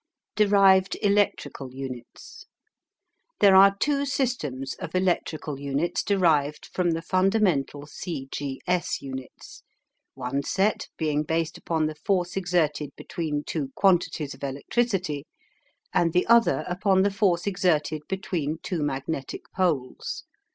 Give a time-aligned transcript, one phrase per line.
[0.35, 2.47] DERIVED ELECTRICAL UNITS.
[3.39, 9.61] There are two systems of electrical units derived from the fundamental "C.G.S." units,
[10.15, 15.27] one set being based upon the force exerted between two quantities of electricity,
[15.93, 20.23] and the other upon the force exerted between two magnetic poles.